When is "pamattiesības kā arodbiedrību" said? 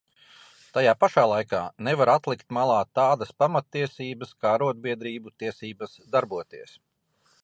3.43-5.35